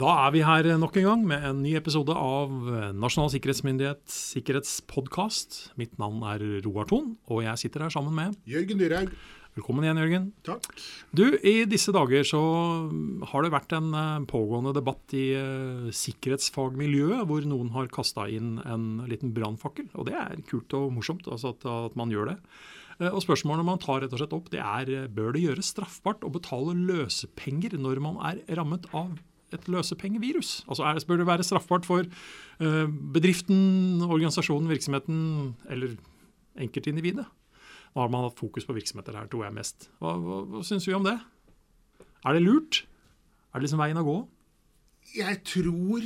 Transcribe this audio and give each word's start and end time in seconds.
Da 0.00 0.08
er 0.24 0.30
vi 0.32 0.40
her 0.40 0.64
nok 0.80 0.94
en 0.96 1.04
gang 1.04 1.24
med 1.28 1.42
en 1.44 1.58
ny 1.60 1.74
episode 1.76 2.14
av 2.16 2.48
Nasjonal 2.96 3.28
sikkerhetsmyndighet 3.34 4.00
sikkerhetspodkast. 4.08 5.58
Mitt 5.76 5.98
navn 6.00 6.22
er 6.24 6.40
Roar 6.64 6.88
Thon, 6.88 7.18
og 7.28 7.42
jeg 7.44 7.60
sitter 7.60 7.84
her 7.84 7.92
sammen 7.92 8.16
med 8.16 8.38
Jørgen 8.48 8.80
Dyrhaug. 8.80 9.12
Velkommen 9.58 9.84
igjen, 9.84 10.00
Jørgen. 10.00 10.26
Takk. 10.46 10.70
Du, 11.12 11.26
I 11.44 11.66
disse 11.68 11.92
dager 11.92 12.24
så 12.24 12.40
har 13.28 13.44
det 13.44 13.52
vært 13.52 13.76
en 13.76 13.92
eh, 13.92 14.24
pågående 14.30 14.72
debatt 14.72 15.12
i 15.18 15.26
uh, 15.36 15.92
sikkerhetsfagmiljøet, 15.92 17.26
hvor 17.28 17.44
noen 17.50 17.68
har 17.76 17.92
kasta 17.92 18.24
inn 18.32 18.54
en 18.62 19.02
liten 19.10 19.34
brannfakkel. 19.36 19.90
Og 20.00 20.08
det 20.08 20.16
er 20.16 20.40
kult 20.48 20.80
og 20.80 20.94
morsomt 20.96 21.28
altså 21.28 21.52
at, 21.52 21.66
at 21.90 21.98
man 22.00 22.14
gjør 22.14 22.32
det. 22.32 22.38
Uh, 23.02 23.10
og 23.10 23.20
Spørsmålet 23.26 23.68
man 23.68 23.82
tar 23.82 24.00
rett 24.06 24.16
og 24.16 24.22
slett 24.22 24.38
opp, 24.38 24.48
det 24.54 24.64
er 24.64 25.10
bør 25.12 25.36
det 25.36 25.44
gjøres 25.44 25.74
straffbart 25.74 26.24
å 26.24 26.32
betale 26.32 26.78
løsepenger 26.78 27.76
når 27.76 28.00
man 28.06 28.22
er 28.30 28.46
rammet 28.56 28.88
av 28.94 29.18
et 29.56 29.68
løsepengevirus? 29.70 30.60
Altså 30.68 30.86
er, 30.86 31.00
Bør 31.08 31.22
det 31.22 31.28
være 31.28 31.46
straffbart 31.46 31.88
for 31.88 32.06
uh, 32.06 32.86
bedriften, 33.14 34.02
organisasjonen, 34.06 34.70
virksomheten 34.70 35.20
eller 35.70 35.96
enkeltindividet? 36.60 37.26
Nå 37.90 38.04
har 38.04 38.10
man 38.12 38.28
hatt 38.28 38.38
fokus 38.38 38.66
på 38.66 38.76
virksomheter 38.76 39.16
her, 39.18 39.26
tror 39.30 39.48
jeg 39.48 39.56
mest. 39.56 39.88
Hva, 39.98 40.14
hva, 40.22 40.42
hva 40.46 40.66
syns 40.66 40.86
vi 40.86 40.94
om 40.94 41.06
det? 41.06 41.16
Er 42.26 42.36
det 42.36 42.44
lurt? 42.44 42.84
Er 43.50 43.58
det 43.58 43.66
liksom 43.66 43.82
veien 43.82 43.98
å 43.98 44.06
gå? 44.06 44.18
Jeg 45.16 45.40
tror 45.48 46.04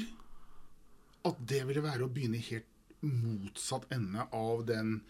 at 1.28 1.36
det 1.48 1.60
ville 1.68 1.84
være 1.84 2.06
å 2.06 2.12
begynne 2.12 2.40
helt 2.48 2.70
motsatt 3.04 3.84
ende 3.92 4.24
av 4.32 4.64
den 4.68 5.02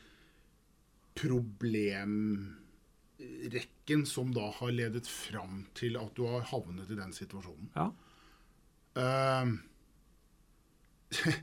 problemrekken 1.15 4.07
som 4.09 4.33
da 4.35 4.51
har 4.59 4.71
ledet 4.75 5.07
fram 5.11 5.67
til 5.79 5.97
at 6.01 6.17
du 6.19 6.23
har 6.27 6.43
havnet 6.51 6.91
i 6.91 6.97
den 6.99 7.13
situasjonen. 7.15 7.71
Ja. 7.77 7.93
Uh, 8.95 9.55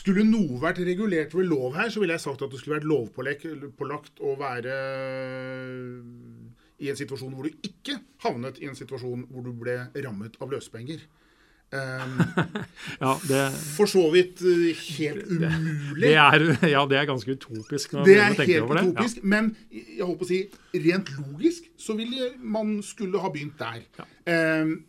skulle 0.00 0.24
noe 0.26 0.58
vært 0.62 0.82
regulert 0.86 1.34
ved 1.34 1.48
lov 1.50 1.74
her, 1.78 1.90
så 1.90 2.02
ville 2.02 2.16
jeg 2.16 2.24
sagt 2.24 2.42
at 2.44 2.52
det 2.52 2.60
skulle 2.60 2.78
vært 2.78 2.90
lovpålagt 2.90 4.22
å 4.22 4.34
være 4.40 4.76
i 6.80 6.88
en 6.88 6.98
situasjon 6.98 7.32
hvor 7.36 7.48
du 7.48 7.66
ikke 7.66 7.98
havnet 8.24 8.60
i 8.62 8.68
en 8.70 8.78
situasjon 8.78 9.26
hvor 9.30 9.44
du 9.44 9.52
ble 9.56 9.76
rammet 10.00 10.38
av 10.40 10.52
løsepenger. 10.54 11.02
Um, 11.70 12.16
ja, 13.04 13.12
det, 13.28 13.42
for 13.76 13.86
så 13.86 14.02
vidt 14.10 14.40
eh, 14.42 14.72
helt 14.98 15.28
umulig. 15.30 16.02
Det 16.02 16.14
er, 16.18 16.44
ja, 16.74 16.80
det 16.90 16.98
er 16.98 17.06
ganske 17.06 17.36
utopisk. 17.36 17.94
det 18.08 18.16
er 18.18 18.32
helt 18.34 18.72
utopisk, 18.72 19.20
ja. 19.20 19.28
men 19.34 19.52
jeg 19.70 20.02
håper 20.02 20.26
å 20.26 20.30
si, 20.30 20.40
rent 20.88 21.12
logisk 21.18 21.68
så 21.78 21.94
ville 21.98 22.32
man 22.42 22.80
skulle 22.86 23.22
ha 23.22 23.30
begynt 23.30 23.60
der. 23.62 23.84
Um, 24.26 24.80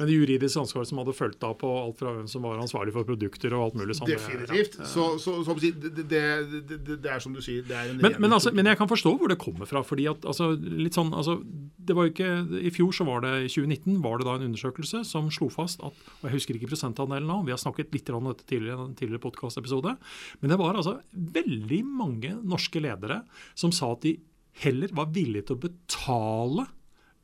men 0.00 0.08
det 0.08 0.14
juridiske 0.16 0.62
ansvaret 0.62 0.88
som 0.88 0.96
hadde 1.02 1.12
fulgt 1.12 1.42
av 1.44 1.58
på 1.60 1.68
alt 1.76 1.98
fra 2.00 2.14
hvem 2.14 2.28
som 2.30 2.46
var 2.46 2.56
ansvarlig 2.56 2.94
for 2.94 3.04
produkter 3.04 3.52
og 3.52 3.66
alt 3.66 3.74
mulig 3.76 3.98
sånt. 3.98 4.08
Definitivt. 4.08 4.78
Ja. 4.80 4.86
Så, 4.88 5.10
så, 5.20 5.34
så 5.44 5.56
det, 5.60 5.74
det, 5.76 6.06
det, 6.08 6.78
det, 6.88 7.10
er 7.12 7.20
som 7.20 7.34
du 7.36 7.42
sier 7.44 7.66
men, 7.68 8.16
men, 8.16 8.32
altså, 8.32 8.48
men, 8.56 8.70
jeg 8.70 8.80
kan 8.80 8.88
forstå 8.88 9.12
hvor 9.20 9.28
det 9.28 9.36
kommer 9.42 9.68
fra. 9.68 9.82
fordi 9.84 10.08
at 10.08 10.24
altså, 10.24 10.54
litt 10.56 10.96
sånn, 10.96 11.12
altså, 11.12 11.36
det 11.76 11.98
var 11.98 12.08
jo 12.08 12.14
ikke, 12.14 12.30
I 12.64 12.72
fjor 12.72 12.96
så 12.96 13.04
var 13.10 13.26
det, 13.26 13.34
i 13.44 13.52
2019 13.52 14.00
var 14.00 14.16
det 14.16 14.28
da 14.30 14.38
en 14.38 14.48
undersøkelse 14.48 15.02
som 15.10 15.28
slo 15.28 15.50
fast 15.52 15.84
at 15.84 15.92
og 15.92 16.24
Jeg 16.24 16.38
husker 16.38 16.56
ikke 16.56 16.72
prosentandelen 16.72 17.28
nå, 17.28 17.42
vi 17.44 17.52
har 17.52 17.60
snakket 17.60 17.92
litt 17.92 18.08
om 18.16 18.32
dette 18.32 18.48
tidligere 18.48 18.80
i 18.80 18.88
en 18.88 18.96
tidligere 18.96 19.26
podkastepisode. 19.26 19.94
Men 20.40 20.54
det 20.54 20.60
var 20.64 20.80
altså 20.80 20.96
veldig 21.12 21.84
mange 21.84 22.34
norske 22.40 22.80
ledere 22.80 23.20
som 23.52 23.74
sa 23.74 23.92
at 23.92 24.08
de 24.08 24.16
heller 24.64 24.96
var 24.96 25.12
villige 25.12 25.50
til 25.50 25.58
å 25.58 25.64
betale 25.68 26.70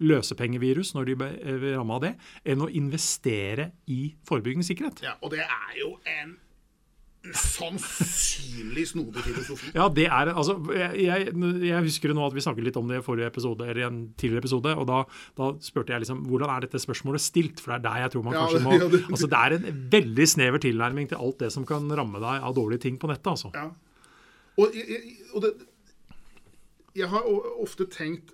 løsepengevirus 0.04 0.94
når 0.96 1.10
de 1.10 1.20
ble 1.20 1.30
eh, 1.40 1.68
ramma 1.76 2.00
av 2.00 2.08
det, 2.08 2.16
enn 2.44 2.64
å 2.64 2.72
investere 2.72 3.70
i 3.92 4.10
forebyggende 4.28 4.66
sikkerhet. 4.66 5.04
Ja, 5.06 5.16
og 5.22 5.32
det 5.34 5.44
er 5.44 5.78
jo 5.80 5.94
en 6.16 6.36
usannsynlig 7.26 8.84
snodig 8.92 9.22
filosofi. 9.24 9.70
Ja, 9.74 9.88
det 9.92 10.06
er 10.06 10.30
altså, 10.30 10.56
jeg, 10.74 11.00
jeg, 11.02 11.80
husker 11.86 12.14
nå 12.14 12.26
at 12.26 12.36
vi 12.36 12.44
snakket 12.44 12.68
litt 12.68 12.78
om 12.78 12.90
det 12.90 13.00
i 13.00 13.04
forrige 13.04 13.30
episode, 13.32 13.66
eller 13.66 13.80
i 13.82 13.86
en 13.86 14.00
tidligere 14.18 14.44
episode. 14.44 14.74
og 14.78 14.86
da, 14.88 15.00
da, 15.38 15.50
spurte 15.64 15.94
jeg 15.94 16.04
liksom, 16.04 16.22
hvordan 16.30 16.52
er 16.52 16.66
dette 16.66 16.80
spørsmålet 16.82 17.24
stilt? 17.24 17.62
For 17.62 17.74
det 17.74 17.78
er 17.80 17.86
der 17.88 18.04
jeg 18.04 18.14
tror 18.14 18.26
man 18.28 18.38
kanskje 18.38 18.62
må 18.66 18.76
ja, 18.76 18.90
det, 18.92 19.02
altså 19.10 19.30
Det 19.32 19.40
er 19.40 19.56
en 19.56 19.80
veldig 19.96 20.28
snever 20.36 20.62
tilnærming 20.62 21.10
til 21.10 21.22
alt 21.22 21.40
det 21.42 21.50
som 21.54 21.66
kan 21.68 21.88
ramme 21.98 22.22
deg 22.22 22.46
av 22.46 22.56
dårlige 22.56 22.86
ting 22.86 23.00
på 23.00 23.10
nettet. 23.10 23.32
altså. 23.34 23.50
Ja. 23.54 23.70
Og, 24.56 24.78
og 25.36 25.42
det, 25.44 25.52
jeg 26.96 27.10
har 27.12 27.26
ofte 27.60 27.88
tenkt 27.92 28.32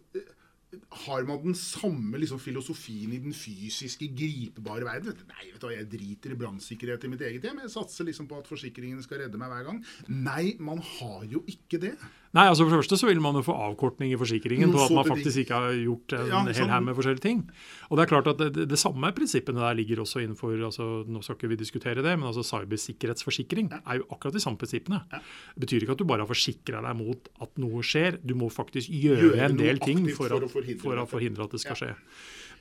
har 0.93 1.27
man 1.29 1.41
den 1.43 1.57
samme 1.59 2.21
liksom, 2.21 2.41
filosofien 2.43 3.13
i 3.15 3.21
den 3.23 3.35
fysiske, 3.37 4.11
gripebare 4.17 4.87
verden? 4.87 5.17
Nei, 5.31 5.49
vet 5.51 5.61
du 5.61 5.67
hva, 5.67 5.75
jeg 5.77 5.89
driter 5.93 6.35
i 6.35 6.39
brannsikkerhet 6.43 7.07
i 7.07 7.13
mitt 7.13 7.25
eget 7.27 7.47
hjem. 7.49 7.63
Jeg 7.65 7.75
satser 7.75 8.09
liksom 8.09 8.29
på 8.31 8.41
at 8.43 8.51
forsikringene 8.51 9.05
skal 9.05 9.25
redde 9.25 9.41
meg 9.41 9.53
hver 9.53 9.69
gang. 9.71 9.81
Nei, 10.13 10.57
man 10.61 10.83
har 10.99 11.25
jo 11.31 11.45
ikke 11.51 11.81
det. 11.83 11.95
Nei, 12.33 12.47
altså 12.49 12.65
For 12.65 12.73
det 12.73 12.81
første 12.81 12.97
så 12.97 13.09
vil 13.11 13.21
man 13.21 13.37
jo 13.37 13.43
få 13.45 13.55
avkortning 13.67 14.15
i 14.15 14.19
forsikringen 14.21 14.73
på 14.73 14.81
at 14.81 14.95
man 14.97 15.05
faktisk 15.05 15.43
ikke 15.43 15.59
har 15.65 15.75
gjort 15.77 16.15
en 16.17 16.31
ja, 16.31 16.41
hel 16.49 16.57
sånn. 16.57 16.73
haug 16.73 16.87
med 16.87 16.97
forskjellige 16.97 17.25
ting. 17.27 17.43
Og 17.91 17.99
Det 17.99 18.05
er 18.05 18.11
klart 18.13 18.31
at 18.33 18.41
det, 18.41 18.67
det, 18.71 18.79
samme 18.81 19.13
prinsippene 19.13 19.61
der 19.61 19.77
ligger 19.77 20.01
også 20.07 20.23
innenfor 20.23 20.57
altså 20.71 20.89
Nå 21.05 21.21
skal 21.25 21.37
ikke 21.37 21.53
vi 21.53 21.61
diskutere 21.61 22.05
det, 22.05 22.15
men 22.17 22.31
altså 22.31 22.45
cybersikkerhetsforsikring 22.49 23.69
er 23.83 24.01
jo 24.01 24.09
akkurat 24.09 24.39
de 24.39 24.45
samme 24.45 24.61
prinsippene. 24.61 25.03
Det 25.13 25.67
betyr 25.67 25.85
ikke 25.85 25.99
at 25.99 26.05
du 26.05 26.09
bare 26.09 26.25
har 26.25 26.31
forsikra 26.31 26.81
deg 26.87 27.01
mot 27.03 27.29
at 27.45 27.61
noe 27.61 27.85
skjer. 27.85 28.23
Du 28.25 28.33
må 28.39 28.49
faktisk 28.53 28.89
gjøre, 28.89 29.29
gjøre 29.29 29.51
en 29.51 29.61
del 29.61 29.83
ting 29.85 30.07
for, 30.15 30.33
for, 30.33 30.49
å 30.49 30.53
forhindre, 30.57 30.85
for, 30.87 31.03
å 31.05 31.11
forhindre 31.11 31.51
at 31.51 31.59
det 31.59 31.61
skal 31.67 31.83
skje. 31.85 31.93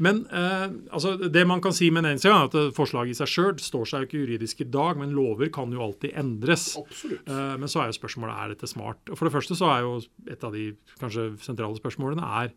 Men 0.02 0.24
eh, 0.34 0.68
altså, 0.92 1.14
det 1.30 1.44
man 1.48 1.62
kan 1.62 1.74
si 1.76 1.92
med 1.94 2.08
en 2.08 2.20
gang, 2.22 2.46
er 2.46 2.50
at 2.50 2.76
forslaget 2.78 3.14
i 3.14 3.20
seg 3.20 3.30
sjøl 3.30 3.60
står 3.62 3.90
seg 3.90 4.04
jo 4.04 4.10
ikke 4.10 4.22
juridisk 4.24 4.64
i 4.64 4.70
dag, 4.74 5.00
men 5.00 5.14
lover 5.16 5.52
kan 5.54 5.74
jo 5.74 5.84
alltid 5.86 6.16
endres. 6.18 6.72
Absolutt. 6.80 7.28
Eh, 7.30 7.54
men 7.62 7.72
så 7.72 7.84
er 7.84 7.92
jo 7.92 7.98
spørsmålet 8.00 8.38
er 8.38 8.54
dette 8.56 8.70
smart. 8.72 9.02
Og 9.12 9.20
For 9.20 9.30
det 9.30 9.36
første 9.36 9.58
så 9.62 9.70
er 9.72 9.86
jo 9.86 9.96
et 10.32 10.44
av 10.48 10.56
de 10.58 10.72
kanskje 11.02 11.32
sentrale 11.46 11.78
spørsmålene 11.80 12.34
er 12.42 12.52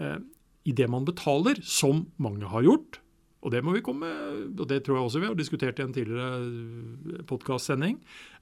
eh, 0.00 0.18
i 0.68 0.74
det 0.78 0.88
man 0.90 1.06
betaler, 1.06 1.58
som 1.66 2.06
mange 2.22 2.48
har 2.50 2.66
gjort, 2.66 3.00
og 3.42 3.50
det 3.50 3.58
må 3.66 3.72
vi 3.74 3.82
komme, 3.82 4.06
og 4.54 4.66
det 4.70 4.84
tror 4.86 5.00
jeg 5.00 5.06
også 5.08 5.20
vi 5.22 5.26
har 5.26 5.34
diskutert 5.34 5.80
i 5.80 5.82
en 5.82 5.94
tidligere 5.96 7.24
podkastsending. 7.26 7.96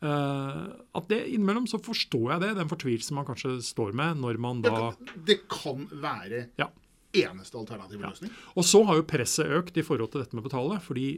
At 0.05 1.06
det 1.09 1.23
innimellom 1.33 1.65
så 1.71 1.81
forstår 1.81 2.34
jeg 2.34 2.43
det, 2.43 2.51
den 2.59 2.69
fortvilelsen 2.69 3.17
man 3.17 3.25
kanskje 3.25 3.55
står 3.65 3.97
med 3.97 4.21
når 4.21 4.37
man 4.45 4.61
da 4.61 4.91
Det, 5.01 5.17
det 5.25 5.39
kan 5.49 5.89
være 5.89 6.43
ja 6.61 6.69
eneste 7.12 7.59
alternative 7.59 8.03
ja. 8.03 8.11
løsning. 8.11 8.33
Og 8.55 8.67
så 8.67 8.83
har 8.87 8.99
jo 8.99 9.07
presset 9.09 9.51
økt 9.51 9.78
i 9.81 9.84
forhold 9.87 10.12
til 10.12 10.22
dette 10.22 10.37
med 10.37 10.45
å 10.45 10.49
betale. 10.49 10.81
fordi 10.81 11.09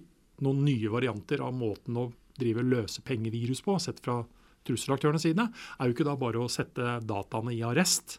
noen 0.42 0.64
nye 0.64 0.90
varianter 0.90 1.42
av 1.44 1.52
måten 1.54 1.98
å 2.00 2.10
drive 2.38 2.64
løsepengevirus 2.64 3.60
på, 3.62 3.76
sett 3.78 4.00
fra 4.02 4.22
trusselaktørenes 4.66 5.26
sine, 5.26 5.48
er 5.78 5.88
jo 5.88 5.96
ikke 5.96 6.08
da 6.08 6.16
bare 6.18 6.42
å 6.42 6.50
sette 6.52 6.98
dataene 7.06 7.54
i 7.56 7.62
arrest, 7.66 8.18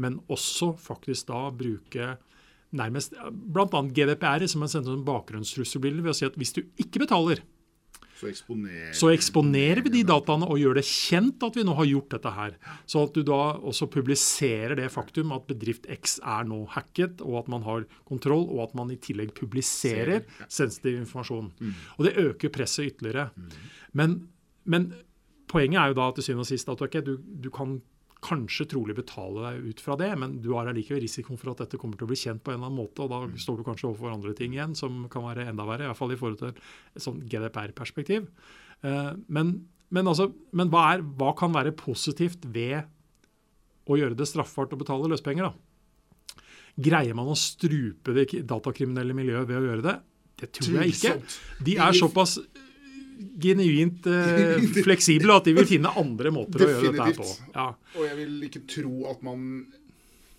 men 0.00 0.20
også 0.32 0.72
faktisk 0.80 1.30
da 1.30 1.48
bruke 1.54 2.14
nærmest 2.74 3.14
bl.a. 3.30 3.82
GDPR 3.94 4.46
som 4.50 4.64
en 4.66 4.72
sånn 4.72 5.04
bakgrunnstrusselbilde 5.06 6.02
ved 6.02 6.14
å 6.14 6.16
si 6.18 6.26
at 6.26 6.38
hvis 6.38 6.56
du 6.56 6.64
ikke 6.82 7.04
betaler, 7.04 7.42
så 8.14 8.28
eksponerer, 8.30 8.92
så 8.94 9.08
eksponerer, 9.10 9.82
vi 9.84 9.90
de 9.96 10.02
dataene 10.06 10.46
og 10.46 10.60
gjør 10.60 10.78
det 10.78 10.84
kjent 10.86 11.42
at 11.44 11.56
vi 11.58 11.64
nå 11.66 11.74
har 11.76 11.88
gjort 11.88 12.12
dette 12.14 12.32
her. 12.36 12.52
Så 12.86 13.02
at 13.08 13.16
du 13.16 13.24
da 13.26 13.40
også 13.58 13.88
publiserer 13.90 14.76
det 14.78 14.86
faktum 14.94 15.34
at 15.34 15.48
bedrift 15.50 15.88
X 15.90 16.20
er 16.22 16.46
nå 16.48 16.60
hacket, 16.76 17.24
og 17.26 17.40
at 17.42 17.50
man 17.50 17.66
har 17.66 17.88
kontroll, 18.06 18.46
og 18.54 18.68
at 18.68 18.76
man 18.78 18.92
i 18.94 19.00
tillegg 19.02 19.34
publiserer 19.36 20.22
sensitiv 20.46 21.00
informasjon. 21.00 21.50
Mm. 21.58 21.74
Og 21.98 22.06
det 22.06 22.14
øker 22.22 22.54
presset 22.54 22.92
ytterligere. 22.92 23.28
Mm. 23.34 23.50
Men, 23.98 24.16
men, 24.64 24.88
poenget 25.54 25.80
er 25.80 25.92
jo 25.92 25.98
da 25.98 26.10
til 26.14 26.26
syvende 26.26 26.46
og 26.46 26.50
sist 26.50 26.70
at 26.72 26.82
okay, 26.84 27.04
du, 27.06 27.16
du 27.18 27.50
kan 27.54 27.78
kanskje 28.24 28.66
trolig 28.72 28.96
betale 28.96 29.42
deg 29.42 29.68
ut 29.68 29.82
fra 29.84 29.96
det, 30.00 30.10
men 30.20 30.38
du 30.42 30.50
har 30.54 30.68
allikevel 30.70 31.02
risikoen 31.04 31.38
for 31.40 31.52
at 31.52 31.64
dette 31.64 31.80
kommer 31.80 31.98
til 31.98 32.06
å 32.06 32.10
bli 32.10 32.18
kjent 32.18 32.42
på 32.44 32.52
en 32.52 32.58
eller 32.58 32.70
annen 32.70 32.80
måte, 32.80 33.04
og 33.04 33.12
da 33.12 33.20
mm. 33.26 33.36
står 33.42 33.60
du 33.60 33.66
kanskje 33.66 33.90
overfor 33.90 34.14
andre 34.14 34.34
ting 34.38 34.56
igjen 34.56 34.76
som 34.78 35.04
kan 35.12 35.26
være 35.26 35.48
enda 35.50 35.66
verre, 35.68 35.86
i 35.86 35.90
hvert 35.90 36.00
fall 36.00 36.14
i 36.14 36.18
forhold 36.20 36.40
til 36.40 36.54
et 36.54 37.04
sånn 37.04 37.20
GDPR-perspektiv. 37.28 38.30
Eh, 38.84 39.12
men, 39.28 39.52
men, 39.94 40.10
altså, 40.10 40.30
men 40.56 40.72
hva, 40.72 40.86
er, 40.94 41.04
hva, 41.20 41.34
kan 41.38 41.52
være 41.54 41.74
positivt 41.76 42.48
ved 42.54 42.88
å 43.84 44.00
gjøre 44.00 44.16
det 44.16 44.28
straffbart 44.30 44.72
å 44.72 44.80
betale 44.80 45.10
løspenger? 45.12 45.50
da? 45.50 46.40
Greier 46.84 47.16
man 47.16 47.30
å 47.30 47.38
strupe 47.38 48.16
det 48.16 48.30
datakriminelle 48.48 49.16
miljøet 49.16 49.50
ved 49.50 49.60
å 49.60 49.68
gjøre 49.68 49.84
det? 49.84 49.98
Det 50.40 50.48
tror 50.56 50.80
jeg 50.80 50.96
ikke. 50.96 51.18
De 51.62 51.76
er 51.78 51.94
såpass 51.94 52.38
genuint 53.40 54.06
eh, 54.10 54.64
fleksible, 54.86 55.36
at 55.36 55.48
de 55.48 55.54
vil 55.56 55.68
finne 55.68 55.92
andre 56.00 56.32
måter 56.34 56.64
å 56.64 56.70
gjøre 56.70 56.92
dette 56.92 57.08
her 57.08 57.18
på. 57.18 57.30
Ja. 57.54 57.68
Og 57.94 58.06
jeg 58.08 58.18
vil 58.20 58.36
ikke 58.48 58.64
tro 58.76 58.94
at 59.12 59.24
man 59.26 59.48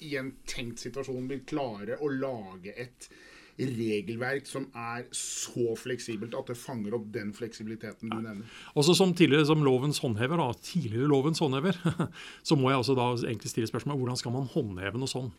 i 0.06 0.16
en 0.20 0.34
tenkt 0.50 0.84
situasjon 0.84 1.30
vil 1.30 1.46
klare 1.48 2.00
å 2.04 2.10
lage 2.12 2.76
et 2.76 3.08
regelverk 3.56 4.48
som 4.50 4.66
er 4.76 5.06
så 5.16 5.76
fleksibelt 5.80 6.36
at 6.36 6.50
det 6.52 6.58
fanger 6.60 6.98
opp 6.98 7.06
den 7.14 7.32
fleksibiliteten 7.36 8.12
du 8.12 8.18
nevner. 8.18 8.44
Også 8.76 8.96
som 8.98 9.14
som 9.16 9.64
lovens 9.64 10.02
håndhever, 10.04 10.38
da, 10.38 10.50
tidligere 10.60 11.08
lovens 11.08 11.40
håndhever, 11.40 11.78
så 12.48 12.58
må 12.60 12.72
jeg 12.72 12.82
også 12.82 12.96
da 12.98 13.08
egentlig 13.16 13.52
stille 13.52 13.70
spørsmål 13.70 14.00
hvordan 14.02 14.20
skal 14.20 14.36
man 14.36 14.50
håndheve 14.52 15.00
noe 15.00 15.12
sånn? 15.12 15.32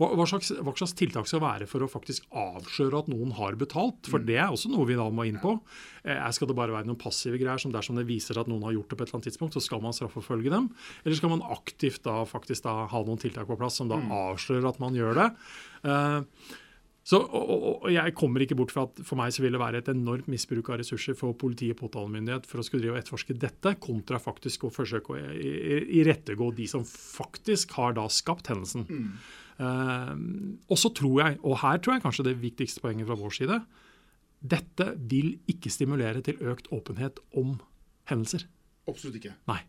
Hva, 0.00 0.10
hva, 0.18 0.26
slags, 0.26 0.50
hva 0.58 0.74
slags 0.74 0.96
tiltak 0.98 1.30
skal 1.30 1.42
være 1.44 1.68
for 1.70 1.84
å 1.84 1.90
faktisk 1.90 2.26
avsløre 2.30 3.04
at 3.04 3.10
noen 3.12 3.34
har 3.38 3.58
betalt? 3.60 4.10
For 4.10 4.22
det 4.22 4.40
er 4.40 4.50
også 4.50 4.72
noe 4.72 4.88
vi 4.88 4.98
da 4.98 5.06
må 5.10 5.28
inn 5.28 5.38
på. 5.42 5.56
Eh, 6.02 6.30
skal 6.34 6.50
det 6.50 6.56
bare 6.58 6.74
være 6.74 6.88
noen 6.90 7.00
passive 7.00 7.38
greier 7.40 7.60
som 7.62 7.74
dersom 7.74 7.98
det 8.00 8.08
viser 8.08 8.40
at 8.40 8.50
noen 8.50 8.64
har 8.66 8.74
gjort 8.76 8.90
det 8.90 8.98
på 8.98 9.04
et 9.04 9.10
eller 9.10 9.20
annet 9.20 9.30
tidspunkt, 9.30 9.54
så 9.56 9.62
skal 9.64 9.84
man 9.84 9.94
straffeforfølge 9.96 10.52
dem? 10.52 10.70
Eller 11.04 11.18
skal 11.18 11.34
man 11.34 11.46
aktivt 11.54 12.02
da 12.06 12.22
faktisk 12.28 12.66
da 12.66 12.80
ha 12.90 13.04
noen 13.06 13.20
tiltak 13.20 13.48
på 13.50 13.58
plass 13.60 13.78
som 13.80 13.90
da 13.90 14.00
avslører 14.00 14.70
at 14.72 14.82
man 14.82 14.98
gjør 14.98 15.22
det? 15.22 15.28
Uh, 15.84 16.58
så, 17.00 17.16
og, 17.16 17.50
og, 17.82 17.86
Jeg 17.92 18.12
kommer 18.14 18.42
ikke 18.44 18.56
bort 18.58 18.72
fra 18.74 18.84
at 18.84 19.00
for 19.06 19.18
meg 19.18 19.32
så 19.32 19.42
vil 19.42 19.54
det 19.56 19.62
være 19.62 19.80
et 19.80 19.88
enormt 19.92 20.28
misbruk 20.30 20.68
av 20.70 20.80
ressurser 20.82 21.16
for 21.18 21.36
politi 21.38 21.70
og 21.72 21.78
påtalemyndighet 21.80 22.48
for 22.48 22.60
å 22.60 22.64
skulle 22.66 22.84
drive 22.84 22.98
og 22.98 23.00
etterforske 23.00 23.36
dette, 23.40 23.72
kontra 23.80 24.20
faktisk 24.20 24.68
å 24.68 24.72
forsøke 24.74 25.16
å 25.16 25.20
irettegå 26.00 26.50
de 26.58 26.68
som 26.70 26.84
faktisk 26.84 27.72
har 27.78 27.96
da 27.96 28.04
skapt 28.12 28.52
hendelsen. 28.52 28.84
Mm. 28.84 29.08
Uh, 29.60 30.12
og 30.72 30.80
så 30.80 30.92
tror 30.96 31.16
jeg, 31.24 31.40
og 31.40 31.58
her 31.64 31.80
tror 31.80 31.96
jeg 31.96 32.04
kanskje 32.04 32.28
det 32.30 32.38
viktigste 32.40 32.84
poenget 32.84 33.08
fra 33.08 33.18
vår 33.20 33.36
side, 33.40 33.58
dette 34.40 34.86
vil 35.10 35.34
ikke 35.52 35.72
stimulere 35.72 36.22
til 36.24 36.40
økt 36.52 36.70
åpenhet 36.72 37.20
om 37.36 37.58
hendelser. 38.08 38.46
Absolutt 38.88 39.20
ikke. 39.20 39.34
Nei. 39.50 39.60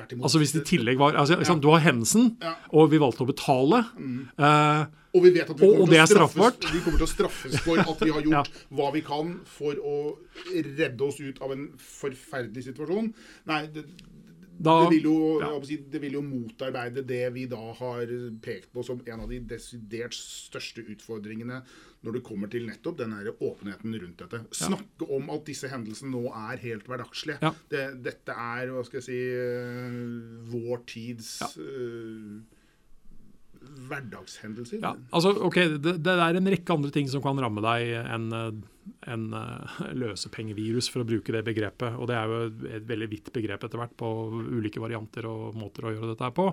Altså 0.00 0.40
Hvis 0.40 0.54
det 0.56 0.62
i 0.62 0.68
tillegg 0.76 0.98
var 1.00 1.16
altså, 1.20 1.36
ja. 1.36 1.54
Du 1.60 1.68
har 1.72 1.82
hendelsen, 1.84 2.36
ja. 2.40 2.54
og 2.72 2.90
vi 2.92 3.00
valgte 3.02 3.26
å 3.26 3.28
betale. 3.28 3.82
Mm. 3.98 4.22
Eh, 4.38 4.84
og 5.12 5.26
vi 5.26 5.32
vet 5.34 5.50
at 5.50 5.58
vi 5.58 5.68
kommer, 5.68 5.82
og, 5.82 5.92
og 5.92 6.08
straffes, 6.08 6.70
vi 6.72 6.80
kommer 6.80 7.02
til 7.02 7.04
å 7.04 7.10
straffes 7.10 7.58
for 7.60 7.82
at 7.82 8.00
vi 8.00 8.14
har 8.14 8.24
gjort 8.26 8.48
ja. 8.48 8.62
hva 8.78 8.88
vi 8.94 9.02
kan 9.04 9.34
for 9.58 9.76
å 9.76 9.96
redde 10.48 11.04
oss 11.04 11.20
ut 11.20 11.42
av 11.44 11.52
en 11.52 11.66
forferdelig 11.76 12.70
situasjon. 12.70 13.12
Nei, 13.50 13.60
det, 13.74 13.84
da, 14.58 14.74
det, 14.82 14.96
vil 14.96 15.06
jo, 15.08 15.16
ja. 15.42 15.48
si, 15.66 15.78
det, 15.90 16.00
vil 16.02 16.18
jo, 16.18 16.22
motarbeide 16.26 17.04
det 17.06 17.22
vi 17.34 17.46
da 17.50 17.60
har 17.78 18.12
pekt 18.44 18.70
på 18.74 18.84
som 18.86 19.00
en 19.06 19.24
av 19.24 19.30
de 19.32 19.40
desidert 19.52 20.16
største 20.16 20.84
utfordringene 20.92 21.62
når 22.02 22.18
det 22.18 22.22
kommer 22.26 22.50
til 22.50 22.66
nettopp 22.66 22.98
den 22.98 23.14
åpenheten 23.30 23.94
rundt 23.94 24.24
dette. 24.24 24.40
Snakke 24.58 25.06
om 25.14 25.30
at 25.34 25.44
disse 25.46 25.70
hendelsene 25.70 26.10
nå 26.14 26.24
er 26.30 26.62
helt 26.64 26.88
hverdagslige. 26.90 27.38
Ja. 27.42 27.52
Det, 27.70 27.84
dette 28.02 28.34
er 28.34 28.72
hva 28.74 28.82
skal 28.86 28.98
jeg 28.98 29.06
si, 29.06 29.20
uh, 29.38 30.42
vår 30.50 30.82
tids 30.90 31.30
uh, 31.62 32.42
hverdagshendelser. 33.86 34.82
Ja, 34.82 34.96
altså, 35.14 35.36
ok, 35.46 35.60
det, 35.78 35.96
det, 36.02 36.18
er 36.26 36.38
en 36.38 36.52
rekke 36.56 36.74
andre 36.74 36.90
ting 36.94 37.10
som 37.10 37.22
kan 37.24 37.38
ramme 37.38 37.62
deg 37.62 37.94
enn 38.02 38.30
en, 39.10 39.28
uh, 39.34 39.76
løsepengevirus, 39.96 40.88
for 40.92 41.02
å 41.02 41.08
bruke 41.08 41.34
det 41.34 41.44
begrepet. 41.46 41.96
Og 41.98 42.08
det 42.10 42.16
er 42.18 42.30
jo 42.30 42.40
et 42.78 42.88
veldig 42.88 43.08
vidt 43.12 43.30
begrep 43.34 43.66
etter 43.66 43.80
hvert 43.80 43.94
på 43.98 44.08
ulike 44.32 44.82
varianter 44.82 45.28
og 45.30 45.58
måter 45.58 45.86
å 45.86 45.94
gjøre 45.94 46.12
dette 46.12 46.26
her 46.28 46.34
på. 46.36 46.48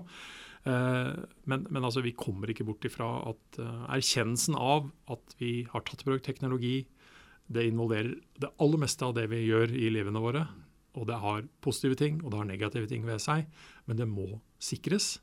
Uh, 0.68 1.14
men, 1.50 1.66
men 1.70 1.86
altså, 1.86 2.04
vi 2.06 2.18
kommer 2.18 2.52
ikke 2.52 2.68
bort 2.68 2.86
ifra 2.88 3.10
at 3.32 3.62
uh, 3.62 3.86
erkjennelsen 3.96 4.58
av 4.60 4.90
at 5.12 5.38
vi 5.40 5.54
har 5.72 5.86
tatt 5.88 6.06
bruk 6.08 6.26
teknologi, 6.26 6.84
det 7.50 7.66
involverer 7.66 8.14
det 8.38 8.52
aller 8.62 8.84
meste 8.84 9.08
av 9.08 9.16
det 9.18 9.26
vi 9.32 9.46
gjør 9.48 9.74
i 9.74 9.88
livene 9.94 10.22
våre. 10.22 10.44
Og 11.00 11.08
det 11.10 11.18
har 11.22 11.48
positive 11.64 11.98
ting, 11.98 12.20
og 12.22 12.34
det 12.34 12.42
har 12.42 12.50
negative 12.50 12.90
ting 12.92 13.08
ved 13.08 13.22
seg. 13.24 13.48
Men 13.90 13.98
det 13.98 14.10
må 14.10 14.36
sikres 14.62 15.16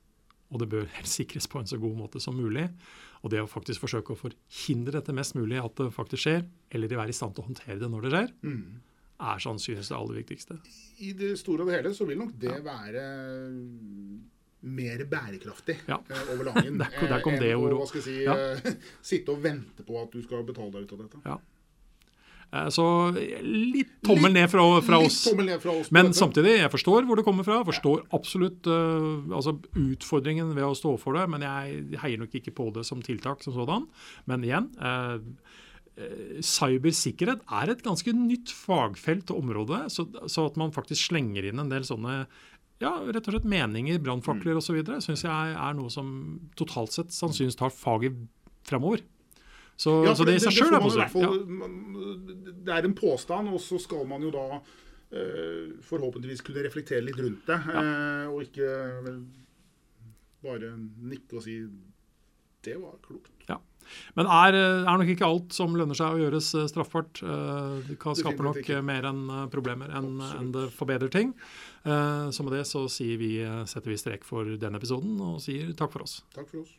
og 0.50 0.62
det 0.62 0.70
bør 0.70 0.86
sikres 1.16 1.48
på 1.50 1.60
en 1.60 1.68
så 1.68 1.78
god 1.80 1.96
måte 1.98 2.22
som 2.22 2.36
mulig. 2.38 2.68
Og 3.22 3.32
det 3.32 3.42
å 3.42 3.48
faktisk 3.50 3.86
forsøke 3.86 4.14
å 4.14 4.20
forhindre 4.20 4.98
dette 4.98 5.14
mest 5.16 5.36
mulig 5.38 5.58
at 5.62 5.74
det 5.80 5.88
faktisk 5.94 6.26
skjer, 6.26 6.44
eller 6.70 6.98
være 7.00 7.14
i 7.14 7.16
stand 7.16 7.36
til 7.36 7.44
å 7.44 7.48
håndtere 7.48 7.80
det 7.80 7.90
når 7.92 8.06
det 8.06 8.12
skjer, 8.14 8.30
mm. 8.46 8.62
er 9.32 9.42
sannsynligvis 9.46 9.90
det 9.92 9.98
aller 9.98 10.20
viktigste. 10.20 10.60
I 11.06 11.12
det 11.18 11.34
store 11.40 11.66
og 11.66 11.74
hele 11.74 11.92
så 11.96 12.08
vil 12.08 12.20
nok 12.22 12.36
det 12.42 12.52
ja. 12.52 12.62
være 12.64 13.04
mer 14.66 15.02
bærekraftig 15.06 15.76
ja. 15.86 15.98
Eh, 16.10 16.30
over 16.34 16.48
langen 16.48 16.78
der, 16.82 16.94
der 16.96 17.26
det 17.38 17.50
enn 17.52 17.76
å 17.76 17.86
si, 17.92 18.16
ja. 18.24 18.36
sitte 19.10 19.34
og 19.34 19.44
vente 19.44 19.86
på 19.86 20.00
at 20.00 20.14
du 20.14 20.24
skal 20.24 20.46
betale 20.48 20.72
deg 20.74 20.88
ut 20.88 20.96
av 20.96 21.04
dette. 21.04 21.22
Ja. 21.26 21.36
Eh, 22.54 22.68
så 22.72 22.86
litt 23.42 23.96
tommel 24.06 24.34
ned 24.36 24.48
fra, 24.50 24.64
fra 24.84 25.00
oss. 25.02 25.20
Ned 25.34 25.58
fra 25.62 25.74
oss 25.80 25.90
Men 25.94 26.12
samtidig, 26.16 26.58
jeg 26.60 26.72
forstår 26.72 27.06
hvor 27.08 27.18
det 27.18 27.26
kommer 27.26 27.46
fra. 27.46 27.60
Forstår 27.66 28.06
absolutt 28.16 28.68
uh, 28.70 29.26
altså 29.34 29.56
utfordringen 29.74 30.54
ved 30.56 30.68
å 30.68 30.76
stå 30.78 30.96
for 31.02 31.18
det. 31.18 31.26
Men 31.32 31.44
jeg 31.46 32.00
heier 32.02 32.22
nok 32.22 32.36
ikke 32.38 32.54
på 32.56 32.70
det 32.76 32.86
som 32.88 33.02
tiltak 33.04 33.44
som 33.44 33.56
sådan. 33.56 33.88
Men 34.30 34.46
igjen, 34.46 34.70
uh, 34.80 35.18
cybersikkerhet 36.44 37.46
er 37.56 37.72
et 37.72 37.84
ganske 37.84 38.12
nytt 38.12 38.52
fagfelt 38.52 39.32
og 39.32 39.42
område. 39.44 39.86
Så, 39.92 40.08
så, 40.28 40.46
at 40.46 40.60
man 40.60 40.74
faktisk 40.76 41.10
slenger 41.10 41.48
inn 41.48 41.62
en 41.62 41.72
del 41.72 41.88
sånne 41.88 42.24
ja, 42.82 42.92
rett 43.08 43.24
og 43.24 43.32
slett 43.32 43.48
meninger, 43.48 43.96
brannfakler 44.04 44.52
mm. 44.52 44.60
osv., 44.60 44.80
syns 45.00 45.22
jeg 45.24 45.52
er 45.56 45.76
noe 45.78 45.88
som 45.92 46.08
totalt 46.60 46.92
sett 46.92 47.14
sannsynligvis 47.16 47.56
tar 47.56 47.72
faget 47.72 48.18
fremover. 48.68 49.00
Så, 49.76 49.98
ja, 50.06 50.14
så 50.16 50.24
det 50.24 50.38
i 50.38 50.42
seg 50.42 50.56
sjøl 50.56 50.74
er 50.76 50.82
positivt. 50.82 51.16
Ja. 51.20 51.70
Det 52.66 52.74
er 52.74 52.88
en 52.88 52.96
påstand, 52.96 53.50
og 53.52 53.60
så 53.62 53.78
skal 53.82 54.06
man 54.08 54.24
jo 54.24 54.32
da 54.34 54.46
uh, 54.56 55.74
forhåpentligvis 55.84 56.42
kunne 56.46 56.64
reflektere 56.64 57.04
litt 57.04 57.20
rundt 57.20 57.44
det. 57.50 57.58
Ja. 57.68 57.82
Uh, 57.82 58.34
og 58.34 58.46
ikke 58.46 58.70
vel, 59.04 59.20
bare 60.46 60.72
nikke 60.80 61.38
og 61.38 61.44
si 61.44 61.60
det 62.66 62.76
var 62.80 62.96
klokt. 63.04 63.32
Ja. 63.46 63.60
Men 64.18 64.26
er, 64.26 64.56
er, 64.58 64.98
nok 64.98 65.10
ikke 65.12 65.28
alt 65.28 65.54
som 65.54 65.76
lønner 65.78 65.96
seg 65.98 66.16
å 66.16 66.20
gjøres 66.20 66.50
eh, 66.58 66.66
straffbart. 66.70 67.20
Eh, 67.22 67.76
det 67.90 67.98
kan 68.02 68.16
skape 68.18 68.42
nok 68.42 68.72
mer 68.86 69.06
enn 69.12 69.22
eh, 69.30 69.44
problemer 69.52 69.92
enn 69.94 70.22
en 70.26 70.50
det 70.54 70.68
forbedrer 70.74 71.12
ting. 71.12 71.34
Så 71.86 72.42
med 72.42 72.56
det 72.56 72.64
så 72.66 72.80
vi, 72.98 73.28
setter 73.70 73.92
vi 73.92 74.00
strek 74.00 74.24
for 74.26 74.56
denne 74.58 74.80
episoden 74.80 75.20
og 75.22 75.38
sier 75.44 75.70
takk 75.78 75.92
for 75.94 76.02
oss. 76.02 76.16
Takk 76.34 76.50
for 76.50 76.64
oss. 76.64 76.72